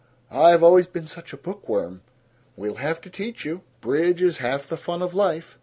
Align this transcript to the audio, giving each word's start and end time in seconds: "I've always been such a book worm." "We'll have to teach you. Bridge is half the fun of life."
"I've 0.31 0.63
always 0.63 0.87
been 0.87 1.05
such 1.05 1.31
a 1.31 1.37
book 1.37 1.69
worm." 1.69 2.01
"We'll 2.57 2.77
have 2.77 3.01
to 3.01 3.09
teach 3.11 3.45
you. 3.45 3.61
Bridge 3.81 4.23
is 4.23 4.39
half 4.39 4.65
the 4.65 4.75
fun 4.75 5.03
of 5.03 5.13
life." 5.13 5.59